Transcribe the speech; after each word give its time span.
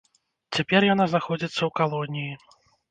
Цяпер 0.57 0.81
яна 0.93 1.07
знаходзіцца 1.11 1.55
ў 1.65 1.71
калоніі. 1.83 2.33